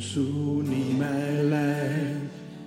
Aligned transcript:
su 0.00 0.62
nimele 0.64 2.16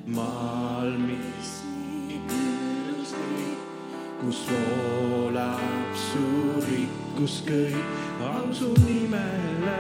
maailmis 0.06 1.50
nii 1.66 2.20
küllus 2.30 3.14
kõik, 3.18 3.64
kus 4.22 4.42
voolab 4.52 5.98
su 5.98 6.26
rikkus 6.68 7.40
kõik, 7.48 7.96
au 8.30 8.54
su 8.54 8.70
nimele. 8.86 9.80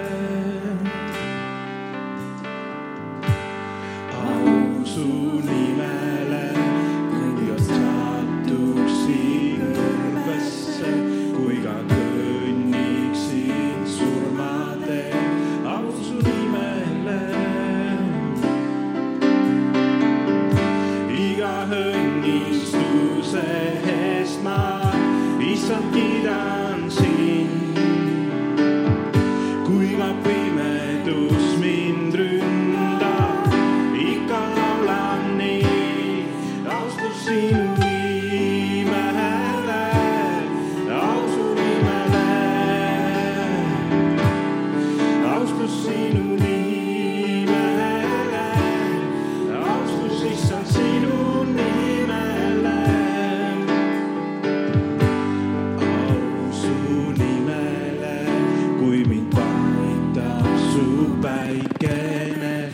au 4.17 4.85
su 4.95 5.07
nimele. 5.45 6.32
bij 61.23 61.61
kennis. 61.77 62.73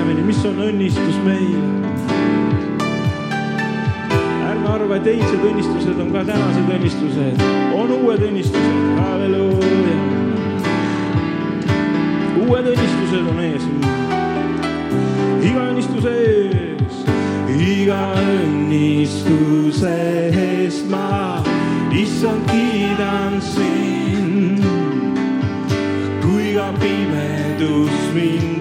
paremini, 0.00 0.22
mis 0.24 0.44
on 0.48 0.56
õnnistus 0.64 1.16
meile. 1.26 1.60
ärme 4.48 4.68
arva, 4.72 4.96
et 4.96 5.08
eilsed 5.12 5.42
õnnistused 5.44 5.98
on 6.00 6.08
ka 6.14 6.22
tänased 6.24 6.70
õnnistused, 6.72 7.42
on 7.76 7.92
uued 7.98 8.22
õnnistused, 8.24 8.78
halleluuja. 8.96 9.98
uued 12.46 12.70
õnnistused 12.72 13.28
on 13.34 13.42
ees. 13.44 13.68
iga 15.50 15.66
õnnistuse 15.68 16.14
ees, 16.30 17.04
iga 17.60 18.00
õnnistuse 18.24 19.94
eest 20.46 20.88
ma 20.88 21.44
issand 21.92 22.48
kiidan 22.48 23.36
sind. 23.52 24.64
Pimedus 26.80 28.14
mind 28.14 28.59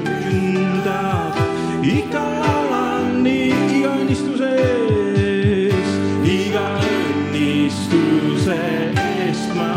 iga 1.84 2.24
laulan 2.42 3.24
nii 3.24 3.52
iga 3.78 3.92
õnnistuse 4.02 4.50
eest, 4.64 6.26
iga 6.28 6.66
õnnistuse 6.88 8.58
eest 9.04 9.56
ma 9.56 9.72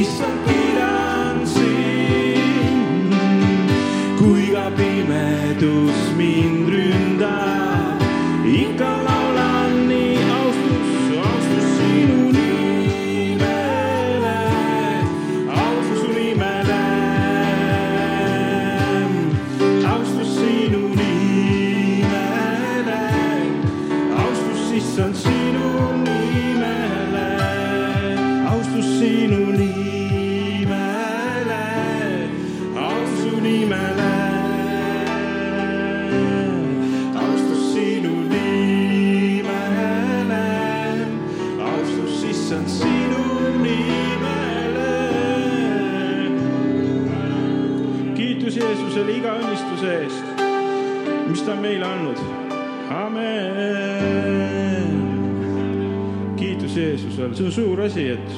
issand 0.00 0.44
kiidan 0.48 1.40
sind, 1.54 3.16
kui 4.20 4.52
ka 4.52 4.68
pimedus 4.76 6.04
mind. 6.20 6.55
on, 57.36 57.52
see 57.52 57.60
on 57.60 57.66
suur 57.66 57.80
asi, 57.80 58.08
et, 58.08 58.30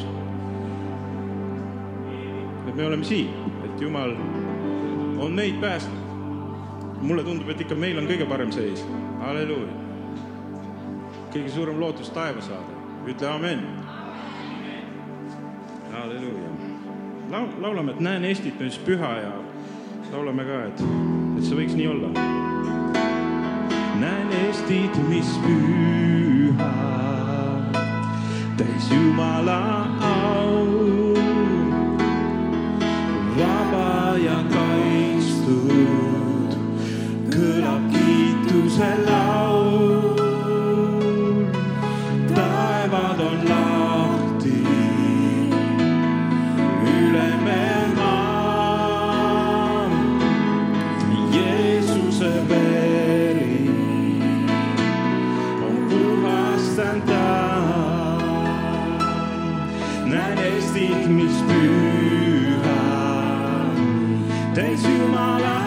et 2.69 2.75
me 2.75 2.87
oleme 2.87 3.05
siin, 3.05 3.29
et 3.65 3.81
Jumal 3.81 4.17
on 5.19 5.33
meid 5.33 5.61
päästnud. 5.61 5.99
mulle 7.03 7.23
tundub, 7.25 7.49
et 7.49 7.61
ikka 7.61 7.75
meil 7.79 7.99
on 7.99 8.09
kõige 8.11 8.27
parem 8.27 8.51
seis, 8.51 8.83
halleluuja. 9.21 9.71
kõige 11.31 11.53
suurem 11.55 11.79
lootus 11.81 12.11
taeva 12.11 12.43
saada, 12.43 12.75
ütle 13.07 13.29
amen. 13.31 13.63
halleluuja. 15.93 16.51
Laul-, 17.31 17.55
laulame, 17.63 17.93
et 17.93 18.01
näen 18.01 18.25
Eestit 18.25 18.59
nüüd 18.59 18.83
püha 18.87 19.15
ja 19.23 19.33
laulame 20.13 20.45
ka, 20.49 20.63
et, 20.73 20.87
et 21.39 21.45
see 21.47 21.63
võiks 21.63 21.79
nii 21.79 21.87
olla. 21.95 22.11
näen 24.01 24.39
Eestit, 24.43 25.03
mis 25.07 25.37
püha 25.47 26.98
täis 28.59 28.91
Jumala 28.91 29.87
au. 30.01 31.15
vaba 33.39 34.19
ja 34.19 34.39
kaitstud 34.55 36.51
kõlab 37.31 37.83
kiituse 37.95 38.91
laul. 39.07 39.87
taevad 42.35 43.21
on 43.31 43.41
lahti 43.53 44.61
üle 46.97 47.29
mere 47.47 47.87
maa. 47.95 49.87
Jeesuse 51.39 52.33
vee. 52.51 52.88
To 64.83 65.09
my 65.09 65.41
life. 65.41 65.59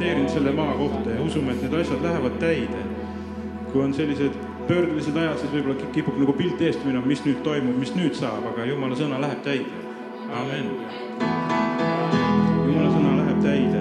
profeteerinud 0.00 0.28
selle 0.28 0.52
maa 0.52 0.74
kohta 0.74 1.10
ja 1.10 1.22
usume, 1.22 1.52
et 1.52 1.62
need 1.62 1.74
asjad 1.80 2.02
lähevad 2.02 2.38
täide. 2.40 2.78
kui 3.72 3.84
on 3.84 3.94
sellised 3.94 4.32
pöördelised 4.68 5.16
ajad, 5.16 5.36
siis 5.38 5.52
võib-olla 5.52 5.90
kipub 5.92 6.16
nagu 6.18 6.32
pilt 6.32 6.62
eest 6.64 6.84
minema, 6.84 7.06
mis 7.06 7.20
nüüd 7.22 7.42
toimub, 7.44 7.76
mis 7.78 7.92
nüüd 7.94 8.16
saab, 8.18 8.48
aga 8.50 8.64
jumala 8.64 8.96
sõna 8.96 9.20
läheb 9.20 9.44
täide. 9.44 9.84
amin. 10.40 10.72
jumala 12.66 12.90
sõna 12.96 13.12
läheb 13.20 13.44
täide. 13.44 13.79